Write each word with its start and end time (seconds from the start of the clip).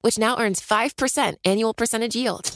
which 0.00 0.18
now 0.18 0.38
earns 0.38 0.60
5% 0.60 1.34
annual 1.44 1.74
percentage 1.74 2.14
yield. 2.16 2.50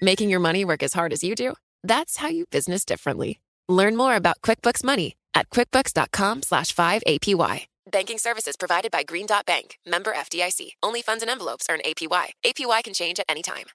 Making 0.00 0.30
your 0.30 0.40
money 0.40 0.64
work 0.64 0.82
as 0.82 0.92
hard 0.94 1.12
as 1.12 1.22
you 1.22 1.34
do? 1.34 1.54
That's 1.82 2.16
how 2.18 2.28
you 2.28 2.46
business 2.46 2.84
differently. 2.84 3.40
Learn 3.68 3.96
more 3.96 4.16
about 4.16 4.40
QuickBooks 4.42 4.82
Money 4.82 5.16
at 5.34 5.50
quickbooks.com 5.50 6.42
slash 6.42 6.74
5APY. 6.74 7.66
Banking 7.90 8.18
services 8.18 8.56
provided 8.56 8.90
by 8.90 9.02
Green 9.02 9.26
Dot 9.26 9.46
Bank, 9.46 9.78
member 9.86 10.12
FDIC. 10.12 10.72
Only 10.82 11.02
funds 11.02 11.22
and 11.22 11.30
envelopes 11.30 11.66
earn 11.70 11.80
APY. 11.84 12.30
APY 12.44 12.84
can 12.84 12.94
change 12.94 13.18
at 13.18 13.26
any 13.28 13.42
time. 13.42 13.66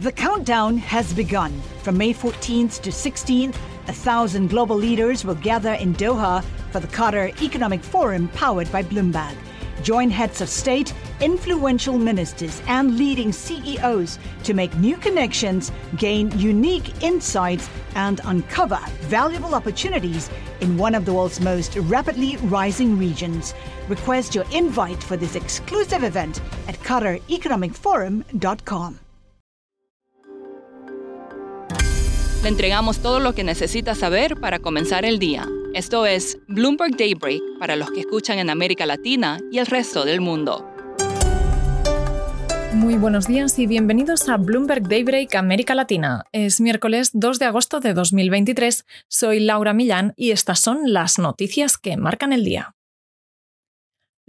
The 0.00 0.12
countdown 0.12 0.78
has 0.78 1.12
begun. 1.12 1.52
From 1.82 1.96
May 1.96 2.12
14th 2.12 2.80
to 2.80 2.90
16th, 2.90 3.56
a 3.88 3.92
thousand 3.92 4.50
global 4.50 4.76
leaders 4.76 5.24
will 5.24 5.34
gather 5.36 5.74
in 5.74 5.94
Doha 5.94 6.42
for 6.70 6.80
the 6.80 6.88
Qatar 6.88 7.40
Economic 7.42 7.82
Forum 7.82 8.28
powered 8.28 8.70
by 8.72 8.82
Bloomberg. 8.82 9.36
Join 9.82 10.10
heads 10.10 10.40
of 10.40 10.48
state, 10.48 10.94
influential 11.20 11.98
ministers, 11.98 12.62
and 12.68 12.96
leading 12.96 13.32
CEOs 13.32 14.18
to 14.44 14.54
make 14.54 14.74
new 14.76 14.96
connections, 14.96 15.72
gain 15.96 16.30
unique 16.38 17.02
insights, 17.02 17.68
and 17.94 18.20
uncover 18.24 18.78
valuable 19.02 19.54
opportunities 19.54 20.30
in 20.60 20.78
one 20.78 20.94
of 20.94 21.04
the 21.04 21.12
world's 21.12 21.40
most 21.40 21.76
rapidly 21.76 22.36
rising 22.44 22.96
regions. 22.96 23.54
Request 23.88 24.36
your 24.36 24.44
invite 24.52 25.02
for 25.02 25.16
this 25.16 25.34
exclusive 25.34 26.04
event 26.04 26.40
at 26.68 26.78
QatarEconomicForum.com. 26.80 29.00
Le 32.42 32.48
entregamos 32.48 32.98
todo 32.98 33.20
lo 33.20 33.34
que 33.34 33.44
necesita 33.44 33.94
saber 33.94 34.40
para 34.40 34.58
comenzar 34.58 35.04
el 35.04 35.20
día. 35.20 35.46
Esto 35.74 36.04
es 36.04 36.38
Bloomberg 36.48 36.98
Daybreak 36.98 37.40
para 37.58 37.76
los 37.76 37.90
que 37.90 38.00
escuchan 38.00 38.38
en 38.38 38.50
América 38.50 38.84
Latina 38.84 39.38
y 39.50 39.56
el 39.56 39.64
resto 39.64 40.04
del 40.04 40.20
mundo. 40.20 40.68
Muy 42.74 42.96
buenos 42.96 43.26
días 43.26 43.58
y 43.58 43.66
bienvenidos 43.66 44.28
a 44.28 44.36
Bloomberg 44.36 44.86
Daybreak 44.86 45.34
América 45.34 45.74
Latina. 45.74 46.24
Es 46.32 46.60
miércoles 46.60 47.10
2 47.14 47.38
de 47.38 47.46
agosto 47.46 47.80
de 47.80 47.94
2023. 47.94 48.84
Soy 49.08 49.40
Laura 49.40 49.72
Millán 49.72 50.12
y 50.14 50.32
estas 50.32 50.60
son 50.60 50.92
las 50.92 51.18
noticias 51.18 51.78
que 51.78 51.96
marcan 51.96 52.34
el 52.34 52.44
día. 52.44 52.74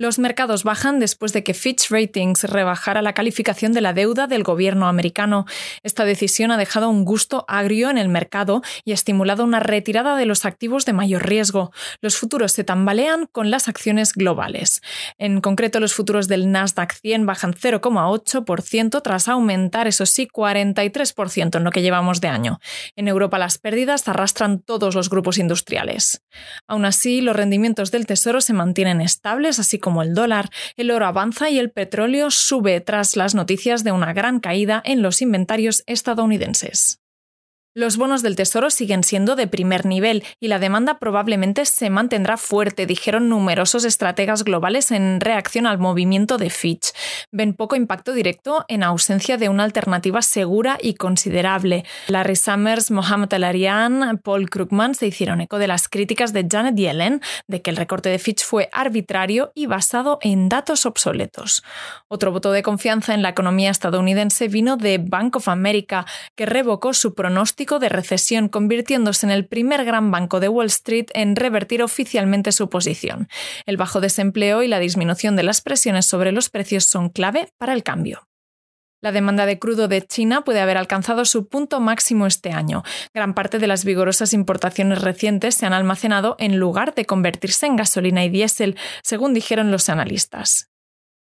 Los 0.03 0.19
mercados 0.19 0.65
bajan 0.65 0.99
después 0.99 1.31
de 1.31 1.45
que 1.45 1.53
Fitch 1.53 1.89
Ratings 1.89 2.43
rebajara 2.43 3.01
la 3.01 3.13
calificación 3.13 3.71
de 3.71 3.79
la 3.79 3.93
deuda 3.93 4.27
del 4.27 4.43
gobierno 4.43 4.89
americano. 4.89 5.45
Esta 5.81 6.03
decisión 6.03 6.51
ha 6.51 6.57
dejado 6.57 6.89
un 6.89 7.05
gusto 7.05 7.45
agrio 7.47 7.89
en 7.89 7.97
el 7.97 8.09
mercado 8.09 8.63
y 8.83 8.91
ha 8.91 8.95
estimulado 8.95 9.45
una 9.45 9.61
retirada 9.61 10.17
de 10.17 10.25
los 10.25 10.43
activos 10.43 10.85
de 10.85 10.91
mayor 10.91 11.25
riesgo. 11.25 11.71
Los 12.01 12.17
futuros 12.17 12.51
se 12.51 12.65
tambalean 12.65 13.27
con 13.27 13.49
las 13.49 13.69
acciones 13.69 14.11
globales. 14.11 14.81
En 15.17 15.39
concreto, 15.39 15.79
los 15.79 15.93
futuros 15.93 16.27
del 16.27 16.51
Nasdaq 16.51 16.91
100 16.95 17.25
bajan 17.25 17.53
0,8% 17.53 19.01
tras 19.01 19.29
aumentar, 19.29 19.87
eso 19.87 20.05
sí, 20.05 20.27
43% 20.27 21.55
en 21.55 21.63
lo 21.63 21.71
que 21.71 21.81
llevamos 21.81 22.19
de 22.19 22.27
año. 22.27 22.59
En 22.97 23.07
Europa 23.07 23.37
las 23.37 23.57
pérdidas 23.57 24.05
arrastran 24.09 24.59
todos 24.59 24.95
los 24.95 25.09
grupos 25.09 25.37
industriales. 25.37 26.25
Aún 26.67 26.83
así, 26.83 27.21
los 27.21 27.37
rendimientos 27.37 27.89
del 27.91 28.05
Tesoro 28.05 28.41
se 28.41 28.51
mantienen 28.51 28.99
estables, 28.99 29.59
así 29.59 29.79
como 29.79 29.92
el 30.01 30.15
dólar, 30.15 30.49
el 30.75 30.91
oro 30.91 31.05
avanza 31.05 31.49
y 31.49 31.59
el 31.59 31.71
petróleo 31.71 32.31
sube 32.31 32.81
tras 32.81 33.15
las 33.15 33.35
noticias 33.35 33.83
de 33.83 33.91
una 33.91 34.13
gran 34.13 34.39
caída 34.39 34.81
en 34.85 35.01
los 35.01 35.21
inventarios 35.21 35.83
estadounidenses. 35.85 37.02
Los 37.75 37.97
bonos 37.97 38.21
del 38.21 38.35
Tesoro 38.35 38.69
siguen 38.69 39.03
siendo 39.03 39.35
de 39.35 39.47
primer 39.47 39.87
nivel 39.87 40.23
y 40.39 40.47
la 40.47 40.59
demanda 40.59 40.99
probablemente 40.99 41.65
se 41.65 41.89
mantendrá 41.89 42.37
fuerte, 42.37 42.85
dijeron 42.85 43.29
numerosos 43.29 43.83
estrategas 43.83 44.43
globales 44.43 44.91
en 44.91 45.19
reacción 45.19 45.65
al 45.65 45.79
movimiento 45.79 46.37
de 46.37 46.51
Fitch. 46.51 46.91
Ven 47.31 47.55
poco 47.55 47.75
impacto 47.75 48.13
directo 48.13 48.63
en 48.67 48.83
ausencia 48.83 49.37
de 49.37 49.49
una 49.49 49.63
alternativa 49.63 50.21
segura 50.21 50.77
y 50.79 50.93
considerable. 50.93 51.83
Larry 52.09 52.35
Summers, 52.35 52.91
Mohamed 52.91 53.33
El-Arian, 53.33 54.21
Paul 54.23 54.51
Krugman 54.51 54.93
se 54.93 55.07
hicieron 55.07 55.41
eco 55.41 55.57
de 55.57 55.65
las 55.65 55.89
críticas 55.89 56.31
de 56.31 56.45
Janet 56.47 56.75
Yellen 56.75 57.21
de 57.47 57.63
que 57.63 57.71
el 57.71 57.77
recorte 57.77 58.09
de 58.09 58.19
Fitch 58.19 58.43
fue 58.43 58.69
arbitrario 58.71 59.51
y 59.55 59.65
basado 59.65 60.19
en 60.21 60.47
datos 60.47 60.85
obsoletos. 60.85 61.63
Otro 62.07 62.31
voto 62.31 62.51
de 62.51 62.61
confianza 62.61 63.15
en 63.15 63.23
la 63.23 63.29
economía 63.29 63.71
estadounidense 63.71 64.47
vino 64.47 64.77
de 64.77 64.99
Bank 64.99 65.37
of 65.37 65.47
America, 65.47 66.05
que 66.35 66.45
revocó 66.45 66.93
su 66.93 67.15
pronóstico 67.15 67.62
de 67.63 67.89
recesión, 67.89 68.49
convirtiéndose 68.49 69.25
en 69.25 69.31
el 69.31 69.45
primer 69.45 69.85
gran 69.85 70.11
banco 70.11 70.39
de 70.39 70.49
Wall 70.49 70.67
Street 70.67 71.07
en 71.13 71.35
revertir 71.35 71.81
oficialmente 71.81 72.51
su 72.51 72.69
posición. 72.69 73.29
El 73.65 73.77
bajo 73.77 74.01
desempleo 74.01 74.63
y 74.63 74.67
la 74.67 74.79
disminución 74.79 75.35
de 75.35 75.43
las 75.43 75.61
presiones 75.61 76.05
sobre 76.05 76.31
los 76.31 76.49
precios 76.49 76.85
son 76.85 77.09
clave 77.09 77.49
para 77.57 77.73
el 77.73 77.83
cambio. 77.83 78.27
La 79.01 79.11
demanda 79.11 79.45
de 79.45 79.59
crudo 79.59 79.87
de 79.87 80.01
China 80.01 80.43
puede 80.43 80.61
haber 80.61 80.77
alcanzado 80.77 81.25
su 81.25 81.47
punto 81.47 81.79
máximo 81.79 82.25
este 82.25 82.51
año. 82.51 82.83
Gran 83.13 83.33
parte 83.33 83.59
de 83.59 83.67
las 83.67 83.83
vigorosas 83.83 84.33
importaciones 84.33 85.01
recientes 85.01 85.55
se 85.55 85.65
han 85.65 85.73
almacenado 85.73 86.35
en 86.39 86.57
lugar 86.57 86.93
de 86.95 87.05
convertirse 87.05 87.65
en 87.65 87.75
gasolina 87.75 88.23
y 88.23 88.29
diésel, 88.29 88.77
según 89.03 89.33
dijeron 89.33 89.71
los 89.71 89.89
analistas. 89.89 90.72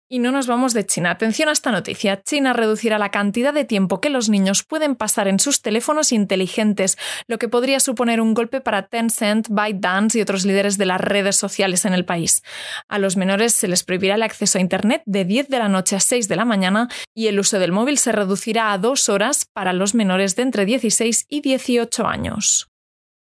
Y 0.10 0.20
no 0.20 0.32
nos 0.32 0.48
vamos 0.48 0.74
de 0.74 0.86
China. 0.86 1.12
Atención 1.12 1.50
a 1.50 1.54
esta 1.54 1.72
noticia. 1.72 2.22
China 2.22 2.54
reducirá 2.54 3.00
la 3.00 3.10
cantidad 3.10 3.54
de 3.54 3.66
tiempo 3.66 4.02
que 4.02 4.10
los 4.10 4.30
niños 4.30 4.64
pueden 4.64 4.96
pasar 4.96 5.28
en 5.28 5.40
sus 5.40 5.62
teléfonos 5.62 6.12
inteligentes, 6.12 6.98
lo 7.28 7.40
que 7.40 7.48
podría 7.48 7.80
suponer 7.80 8.22
un 8.22 8.34
golpe 8.34 8.62
para 8.62 8.88
Tencent, 8.88 9.48
ByteDance 9.50 10.18
y 10.18 10.22
otros 10.22 10.46
líderes 10.46 10.78
de 10.78 10.86
las 10.86 11.02
redes 11.02 11.36
sociales 11.38 11.86
en 11.86 11.94
el 11.94 12.06
país. 12.06 12.44
A 12.88 13.00
los 13.00 13.18
menores 13.18 13.54
se 13.54 13.68
les 13.68 13.84
prohibirá 13.84 14.16
el 14.16 14.24
acceso 14.24 14.58
a 14.58 14.62
Internet 14.62 15.04
de 15.06 15.26
10 15.26 15.48
de 15.48 15.60
la 15.60 15.70
noche 15.70 15.96
a 15.96 16.00
6 16.00 16.28
de 16.28 16.36
la 16.36 16.46
mañana 16.46 16.90
y 17.16 17.28
el 17.28 17.40
uso 17.40 17.58
del 17.58 17.72
móvil 17.72 17.98
se 17.98 18.12
reducirá 18.12 18.74
a 18.74 18.78
dos 18.78 19.10
horas 19.10 19.46
para 19.52 19.74
los 19.74 19.96
menores 19.96 20.36
de 20.36 20.44
entre 20.44 20.66
16 20.66 21.26
y 21.30 21.42
18 21.42 22.06
años. 22.06 22.73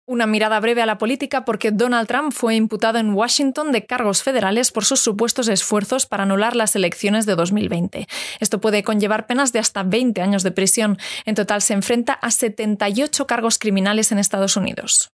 Una 0.08 0.26
mirada 0.26 0.60
breve 0.60 0.82
a 0.82 0.88
la 0.88 0.98
política 0.98 1.46
porque 1.46 1.72
Donald 1.72 2.08
Trump 2.08 2.34
fue 2.34 2.56
imputado 2.56 2.98
en 2.98 3.14
Washington 3.14 3.72
de 3.72 3.86
cargos 3.86 4.24
federales 4.24 4.72
por 4.72 4.84
sus 4.84 5.00
supuestos 5.00 5.48
esfuerzos 5.48 6.08
para 6.08 6.24
anular 6.24 6.56
las 6.56 6.76
elecciones 6.76 7.28
de 7.28 7.36
2020. 7.36 8.08
Esto 8.40 8.60
puede 8.60 8.84
conllevar 8.84 9.28
penas 9.28 9.54
de 9.54 9.60
hasta 9.60 9.84
20 9.84 10.22
años 10.22 10.42
de 10.42 10.52
prisión. 10.52 10.98
En 11.26 11.36
total 11.36 11.62
se 11.62 11.76
enfrenta 11.76 12.14
a 12.14 12.32
78 12.32 13.28
cargos 13.28 13.60
criminales 13.60 14.12
en 14.12 14.18
Estados 14.18 14.58
Unidos. 14.58 15.12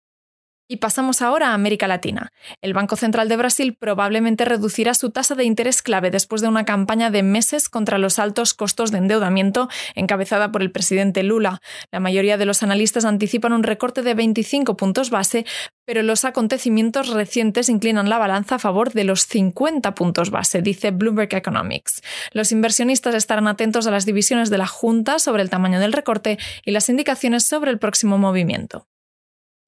Y 0.68 0.78
pasamos 0.78 1.22
ahora 1.22 1.50
a 1.50 1.54
América 1.54 1.86
Latina. 1.86 2.32
El 2.60 2.74
Banco 2.74 2.96
Central 2.96 3.28
de 3.28 3.36
Brasil 3.36 3.76
probablemente 3.78 4.44
reducirá 4.44 4.94
su 4.94 5.10
tasa 5.10 5.36
de 5.36 5.44
interés 5.44 5.80
clave 5.80 6.10
después 6.10 6.42
de 6.42 6.48
una 6.48 6.64
campaña 6.64 7.10
de 7.10 7.22
meses 7.22 7.68
contra 7.68 7.98
los 7.98 8.18
altos 8.18 8.52
costos 8.52 8.90
de 8.90 8.98
endeudamiento 8.98 9.68
encabezada 9.94 10.50
por 10.50 10.62
el 10.62 10.72
presidente 10.72 11.22
Lula. 11.22 11.60
La 11.92 12.00
mayoría 12.00 12.36
de 12.36 12.46
los 12.46 12.64
analistas 12.64 13.04
anticipan 13.04 13.52
un 13.52 13.62
recorte 13.62 14.02
de 14.02 14.14
25 14.14 14.76
puntos 14.76 15.10
base, 15.10 15.46
pero 15.84 16.02
los 16.02 16.24
acontecimientos 16.24 17.10
recientes 17.10 17.68
inclinan 17.68 18.08
la 18.08 18.18
balanza 18.18 18.56
a 18.56 18.58
favor 18.58 18.92
de 18.92 19.04
los 19.04 19.26
50 19.26 19.94
puntos 19.94 20.30
base, 20.30 20.62
dice 20.62 20.90
Bloomberg 20.90 21.32
Economics. 21.32 22.02
Los 22.32 22.50
inversionistas 22.50 23.14
estarán 23.14 23.46
atentos 23.46 23.86
a 23.86 23.92
las 23.92 24.04
divisiones 24.04 24.50
de 24.50 24.58
la 24.58 24.66
Junta 24.66 25.20
sobre 25.20 25.42
el 25.42 25.50
tamaño 25.50 25.78
del 25.78 25.92
recorte 25.92 26.38
y 26.64 26.72
las 26.72 26.88
indicaciones 26.88 27.46
sobre 27.46 27.70
el 27.70 27.78
próximo 27.78 28.18
movimiento. 28.18 28.88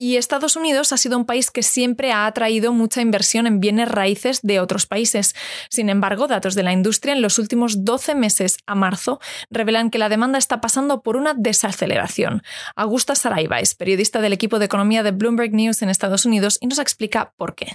Y 0.00 0.16
Estados 0.16 0.54
Unidos 0.54 0.92
ha 0.92 0.96
sido 0.96 1.18
un 1.18 1.24
país 1.24 1.50
que 1.50 1.64
siempre 1.64 2.12
ha 2.12 2.26
atraído 2.26 2.72
mucha 2.72 3.00
inversión 3.00 3.48
en 3.48 3.58
bienes 3.58 3.88
raíces 3.88 4.40
de 4.42 4.60
otros 4.60 4.86
países. 4.86 5.34
Sin 5.70 5.88
embargo, 5.88 6.28
datos 6.28 6.54
de 6.54 6.62
la 6.62 6.72
industria 6.72 7.14
en 7.14 7.20
los 7.20 7.40
últimos 7.40 7.84
12 7.84 8.14
meses 8.14 8.58
a 8.66 8.76
marzo 8.76 9.20
revelan 9.50 9.90
que 9.90 9.98
la 9.98 10.08
demanda 10.08 10.38
está 10.38 10.60
pasando 10.60 11.02
por 11.02 11.16
una 11.16 11.34
desaceleración. 11.34 12.44
Augusta 12.76 13.16
Saraiva 13.16 13.58
es 13.58 13.74
periodista 13.74 14.20
del 14.20 14.32
equipo 14.32 14.60
de 14.60 14.66
economía 14.66 15.02
de 15.02 15.10
Bloomberg 15.10 15.52
News 15.52 15.82
en 15.82 15.88
Estados 15.88 16.24
Unidos 16.24 16.58
y 16.60 16.68
nos 16.68 16.78
explica 16.78 17.32
por 17.36 17.56
qué. 17.56 17.74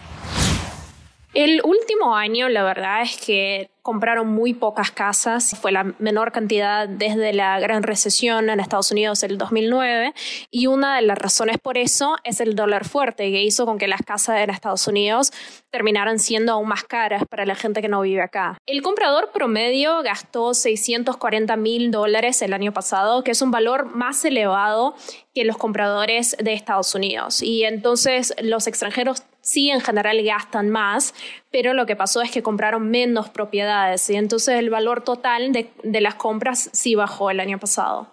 El 1.33 1.61
último 1.63 2.15
año, 2.15 2.47
la 2.47 2.63
verdad 2.63 3.01
es 3.01 3.17
que 3.17 3.71
compraron 3.81 4.27
muy 4.27 4.53
pocas 4.53 4.91
casas, 4.91 5.57
fue 5.59 5.71
la 5.71 5.83
menor 5.97 6.31
cantidad 6.31 6.87
desde 6.87 7.33
la 7.33 7.59
gran 7.59 7.83
recesión 7.83 8.49
en 8.49 8.59
Estados 8.59 8.91
Unidos 8.91 9.23
el 9.23 9.37
2009 9.37 10.13
y 10.51 10.67
una 10.67 10.95
de 10.95 11.01
las 11.01 11.17
razones 11.17 11.57
por 11.57 11.77
eso 11.77 12.15
es 12.23 12.39
el 12.39 12.55
dólar 12.55 12.87
fuerte 12.87 13.29
que 13.29 13.43
hizo 13.43 13.65
con 13.65 13.77
que 13.77 13.89
las 13.89 14.01
casas 14.01 14.39
en 14.39 14.51
Estados 14.51 14.87
Unidos 14.87 15.33
terminaran 15.69 16.19
siendo 16.19 16.53
aún 16.53 16.69
más 16.69 16.85
caras 16.85 17.23
para 17.29 17.45
la 17.45 17.55
gente 17.55 17.81
que 17.81 17.89
no 17.89 18.01
vive 18.01 18.21
acá. 18.21 18.57
El 18.67 18.81
comprador 18.83 19.31
promedio 19.33 20.01
gastó 20.01 20.53
640 20.53 21.57
mil 21.57 21.91
dólares 21.91 22.41
el 22.41 22.53
año 22.53 22.71
pasado, 22.71 23.23
que 23.23 23.31
es 23.31 23.41
un 23.41 23.51
valor 23.51 23.85
más 23.85 24.23
elevado 24.23 24.95
que 25.33 25.43
los 25.43 25.57
compradores 25.57 26.37
de 26.39 26.53
Estados 26.53 26.93
Unidos. 26.95 27.41
Y 27.41 27.63
entonces 27.63 28.33
los 28.41 28.67
extranjeros 28.67 29.23
sí 29.43 29.69
en 29.69 29.81
general 29.81 30.23
gastan 30.23 30.69
más, 30.69 31.13
pero 31.51 31.75
lo 31.75 31.85
que 31.85 31.95
pasó 31.95 32.21
es 32.21 32.31
que 32.31 32.41
compraron 32.41 32.89
menos 32.89 33.29
propiedades 33.29 34.09
y 34.09 34.15
entonces 34.15 34.57
el 34.57 34.71
valor 34.71 35.03
total 35.03 35.51
de, 35.51 36.01
las 36.01 36.15
compras 36.15 36.69
sí 36.73 36.95
bajó 36.95 37.29
el 37.29 37.39
año 37.39 37.59
pasado. 37.59 38.07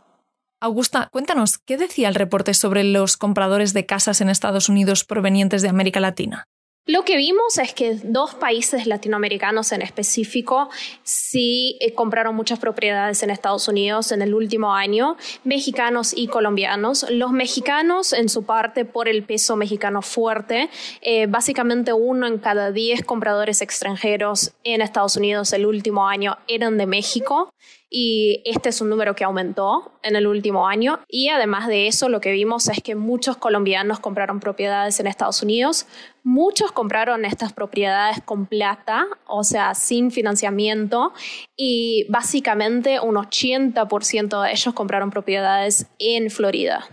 Augusta, 0.61 1.09
cuéntanos, 1.11 1.57
¿qué 1.57 1.79
decía 1.79 2.09
el 2.09 2.15
reporte 2.15 2.53
sobre 2.53 2.85
los 2.85 3.17
compradores 3.17 3.73
de 3.73 3.87
casas 3.87 4.21
en 4.21 4.29
Estados 4.29 4.69
Unidos 4.69 5.05
provenientes 5.05 5.63
de 5.63 5.71
América 5.71 6.01
Latina? 6.01 6.45
Lo 6.91 7.05
que 7.05 7.17
vimos 7.17 7.57
es 7.59 7.73
que 7.73 7.95
dos 8.03 8.35
países 8.35 8.89
latinoamericanos 8.89 9.71
en 9.71 9.81
específico 9.81 10.71
sí 11.05 11.79
eh, 11.81 11.95
compraron 11.95 12.35
muchas 12.35 12.59
propiedades 12.59 13.23
en 13.23 13.31
Estados 13.31 13.69
Unidos 13.69 14.11
en 14.11 14.23
el 14.23 14.35
último 14.35 14.75
año, 14.75 15.17
mexicanos 15.45 16.13
y 16.17 16.27
colombianos. 16.27 17.07
Los 17.09 17.31
mexicanos, 17.31 18.13
en 18.13 18.29
su 18.29 18.43
parte, 18.43 18.85
por 18.85 19.09
el 19.09 19.23
peso 19.23 19.55
mexicano 19.55 20.03
fuerte, 20.03 20.69
eh, 21.01 21.29
básicamente 21.29 21.93
uno 21.93 22.27
en 22.27 22.39
cada 22.39 22.73
diez 22.73 23.05
compradores 23.05 23.63
extranjeros 23.63 24.55
en 24.65 24.83
Estados 24.83 25.17
Unidos 25.17 25.53
el 25.53 25.67
último 25.67 26.09
año 26.09 26.39
eran 26.49 26.77
de 26.77 26.87
México 26.87 27.53
y 27.91 28.41
este 28.45 28.69
es 28.69 28.81
un 28.81 28.89
número 28.89 29.17
que 29.17 29.25
aumentó 29.25 29.93
en 30.05 30.15
el 30.15 30.29
último 30.29 30.69
año 30.69 31.01
y 31.09 31.29
además 31.29 31.67
de 31.67 31.89
eso 31.89 32.09
lo 32.09 32.21
que 32.21 32.31
vimos 32.31 32.69
es 32.69 32.81
que 32.81 32.95
muchos 32.95 33.37
colombianos 33.37 33.99
compraron 33.99 34.39
propiedades 34.39 35.01
en 35.01 35.09
Estados 35.09 35.43
Unidos, 35.43 35.87
muchos 36.23 36.71
compraron 36.71 37.25
estas 37.25 37.53
propiedades 37.53 38.23
con 38.25 38.47
plata, 38.47 39.07
o 39.27 39.43
sea, 39.43 39.75
sin 39.75 40.13
financiamiento 40.13 41.13
y 41.57 42.07
básicamente 42.09 43.01
un 43.01 43.17
80% 43.17 44.43
de 44.45 44.53
ellos 44.53 44.73
compraron 44.73 45.11
propiedades 45.11 45.87
en 45.99 46.31
Florida. 46.31 46.89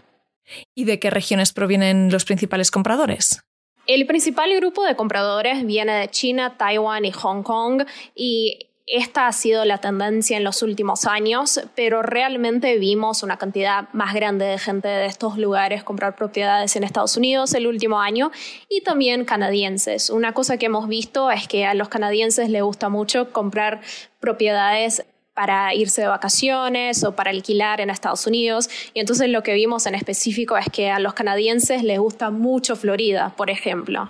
¿Y 0.73 0.85
de 0.85 0.99
qué 0.99 1.11
regiones 1.11 1.53
provienen 1.53 2.11
los 2.11 2.25
principales 2.25 2.71
compradores? 2.71 3.41
El 3.85 4.05
principal 4.05 4.53
grupo 4.55 4.83
de 4.83 4.95
compradores 4.95 5.65
viene 5.65 5.93
de 5.93 6.09
China, 6.09 6.57
Taiwán 6.57 7.05
y 7.05 7.11
Hong 7.11 7.43
Kong 7.43 7.83
y 8.15 8.67
esta 8.87 9.27
ha 9.27 9.33
sido 9.33 9.65
la 9.65 9.79
tendencia 9.79 10.37
en 10.37 10.45
los 10.45 10.61
últimos 10.63 11.05
años, 11.05 11.59
pero 11.75 12.01
realmente 12.01 12.77
vimos 12.77 13.21
una 13.21 13.37
cantidad 13.37 13.89
más 13.91 14.13
grande 14.13 14.45
de 14.45 14.57
gente 14.57 14.87
de 14.87 15.05
estos 15.05 15.37
lugares 15.37 15.83
comprar 15.83 16.15
propiedades 16.15 16.77
en 16.77 16.85
Estados 16.85 17.17
Unidos 17.17 17.53
el 17.53 17.67
último 17.67 17.99
año 17.99 18.31
y 18.69 18.81
también 18.81 19.25
canadienses. 19.25 20.09
Una 20.09 20.33
cosa 20.33 20.57
que 20.57 20.67
hemos 20.67 20.87
visto 20.87 21.29
es 21.31 21.49
que 21.49 21.65
a 21.65 21.73
los 21.73 21.89
canadienses 21.89 22.49
les 22.49 22.63
gusta 22.63 22.87
mucho 22.87 23.33
comprar 23.33 23.81
propiedades 24.21 25.05
para 25.33 25.75
irse 25.75 26.01
de 26.01 26.07
vacaciones 26.07 27.03
o 27.03 27.13
para 27.13 27.29
alquilar 27.29 27.81
en 27.81 27.89
Estados 27.89 28.25
Unidos. 28.25 28.69
Y 28.93 29.01
entonces 29.01 29.29
lo 29.29 29.43
que 29.43 29.53
vimos 29.53 29.85
en 29.85 29.95
específico 29.95 30.57
es 30.57 30.67
que 30.71 30.89
a 30.89 30.99
los 30.99 31.13
canadienses 31.13 31.83
les 31.83 31.99
gusta 31.99 32.31
mucho 32.31 32.77
Florida, 32.77 33.33
por 33.35 33.49
ejemplo. 33.49 34.09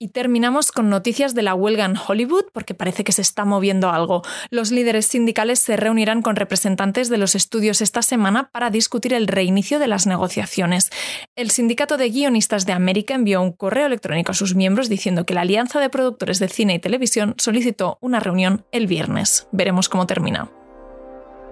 Y 0.00 0.08
terminamos 0.08 0.70
con 0.70 0.90
noticias 0.90 1.34
de 1.34 1.42
la 1.42 1.56
huelga 1.56 1.84
en 1.84 1.96
Hollywood, 1.96 2.44
porque 2.52 2.72
parece 2.72 3.02
que 3.02 3.10
se 3.10 3.22
está 3.22 3.44
moviendo 3.44 3.90
algo. 3.90 4.22
Los 4.48 4.70
líderes 4.70 5.06
sindicales 5.06 5.58
se 5.58 5.76
reunirán 5.76 6.22
con 6.22 6.36
representantes 6.36 7.08
de 7.08 7.18
los 7.18 7.34
estudios 7.34 7.80
esta 7.82 8.02
semana 8.02 8.48
para 8.52 8.70
discutir 8.70 9.12
el 9.12 9.26
reinicio 9.26 9.80
de 9.80 9.88
las 9.88 10.06
negociaciones. 10.06 10.90
El 11.34 11.50
Sindicato 11.50 11.96
de 11.96 12.10
Guionistas 12.10 12.64
de 12.64 12.74
América 12.74 13.14
envió 13.14 13.42
un 13.42 13.50
correo 13.50 13.86
electrónico 13.86 14.30
a 14.30 14.36
sus 14.36 14.54
miembros 14.54 14.88
diciendo 14.88 15.26
que 15.26 15.34
la 15.34 15.40
Alianza 15.40 15.80
de 15.80 15.90
Productores 15.90 16.38
de 16.38 16.48
Cine 16.48 16.74
y 16.74 16.78
Televisión 16.78 17.34
solicitó 17.36 17.98
una 18.00 18.20
reunión 18.20 18.64
el 18.70 18.86
viernes. 18.86 19.48
Veremos 19.50 19.88
cómo 19.88 20.06
termina. 20.06 20.48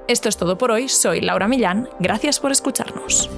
Esto 0.09 0.29
es 0.29 0.37
todo 0.37 0.57
por 0.57 0.71
hoy. 0.71 0.89
Soy 0.89 1.21
Laura 1.21 1.49
Millán. 1.49 1.89
Gracias 1.99 2.39
por 2.39 2.53
escucharnos. 2.53 3.29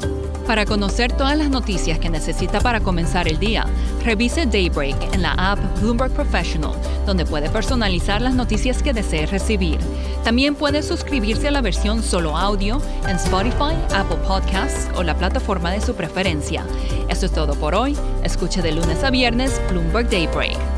Para 0.47 0.67
conocer 0.67 1.13
todas 1.13 1.37
las 1.37 1.49
noticias 1.49 1.99
que 1.99 2.11
necesita 2.11 2.61
para 2.61 2.81
comenzar 2.81 3.27
el 3.27 3.39
día, 3.39 3.65
revise 4.05 4.45
Daybreak 4.45 5.15
en 5.15 5.23
la 5.23 5.33
app 5.33 5.59
Bloomberg 5.81 6.13
Professional, 6.13 6.73
donde 7.07 7.25
puede 7.25 7.49
personalizar 7.49 8.21
las 8.21 8.35
noticias 8.35 8.83
que 8.83 8.93
desee 8.93 9.25
recibir. 9.27 9.79
También 10.25 10.55
puede 10.55 10.83
suscribirse 10.83 11.49
a 11.49 11.53
la 11.53 11.63
versión 11.63 12.03
solo 12.03 12.37
audio 12.37 12.83
en 13.07 13.17
Spotify, 13.17 13.75
Apple 13.95 14.19
Podcasts 14.27 14.89
o 14.95 15.03
la 15.03 15.17
plataforma 15.17 15.71
de 15.71 15.81
su 15.81 15.95
preferencia. 15.95 16.67
Eso 17.09 17.27
es 17.27 17.33
todo 17.33 17.55
por 17.55 17.75
hoy. 17.75 17.97
Escuche 18.25 18.61
de 18.61 18.73
lunes 18.73 19.05
a 19.05 19.11
viernes 19.11 19.59
Bloomberg 19.71 20.11
Daybreak. 20.11 20.78